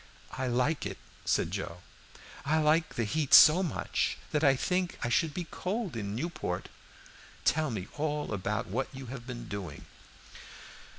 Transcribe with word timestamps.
"I 0.31 0.47
like 0.47 0.87
it," 0.87 0.97
said 1.25 1.51
Joe. 1.51 1.81
"I 2.43 2.57
like 2.57 2.95
the 2.95 3.03
heat 3.03 3.35
so 3.35 3.61
much 3.61 4.17
that 4.31 4.43
I 4.43 4.55
think 4.55 4.97
I 5.03 5.09
should 5.09 5.31
be 5.31 5.43
cold 5.51 5.95
in 5.95 6.15
Newport. 6.15 6.69
Tell 7.45 7.69
me 7.69 7.87
all 7.97 8.33
about 8.33 8.65
what 8.65 8.87
you 8.95 9.05
have 9.13 9.27
been 9.27 9.47
doing." 9.47 9.85